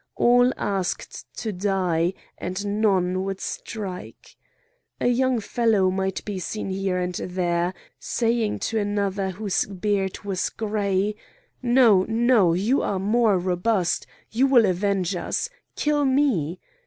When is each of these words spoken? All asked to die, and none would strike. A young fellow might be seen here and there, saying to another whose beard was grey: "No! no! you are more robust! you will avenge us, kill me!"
All 0.15 0.51
asked 0.57 1.31
to 1.37 1.53
die, 1.53 2.15
and 2.35 2.81
none 2.81 3.23
would 3.23 3.39
strike. 3.39 4.35
A 4.99 5.05
young 5.05 5.39
fellow 5.39 5.91
might 5.91 6.25
be 6.25 6.39
seen 6.39 6.71
here 6.71 6.97
and 6.97 7.13
there, 7.13 7.75
saying 7.99 8.61
to 8.61 8.79
another 8.79 9.29
whose 9.29 9.67
beard 9.67 10.23
was 10.23 10.49
grey: 10.49 11.13
"No! 11.61 12.03
no! 12.09 12.53
you 12.53 12.81
are 12.81 12.97
more 12.97 13.37
robust! 13.37 14.07
you 14.31 14.47
will 14.47 14.65
avenge 14.65 15.15
us, 15.15 15.51
kill 15.75 16.03
me!" 16.03 16.59